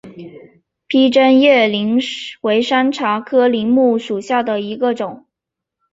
[0.87, 2.01] 披针叶柃
[2.41, 5.27] 为山茶科柃木属下的一个种。